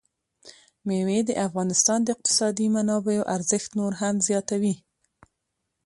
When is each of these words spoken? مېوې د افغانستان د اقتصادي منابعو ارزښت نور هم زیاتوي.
مېوې 0.87 1.19
د 1.25 1.31
افغانستان 1.47 1.99
د 2.03 2.07
اقتصادي 2.15 2.67
منابعو 2.75 3.29
ارزښت 3.35 3.69
نور 3.79 3.93
هم 4.01 4.15
زیاتوي. 4.27 4.75